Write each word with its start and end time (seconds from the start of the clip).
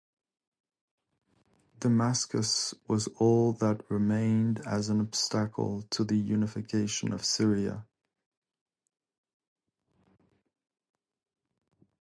Damascus 1.79 2.73
was 2.87 3.05
all 3.19 3.53
that 3.53 3.85
remained 3.87 4.59
as 4.65 4.89
an 4.89 4.99
obstacle 4.99 5.83
to 5.91 6.03
the 6.03 6.17
unification 6.17 7.13
of 7.13 7.23
Syria. 7.23 7.85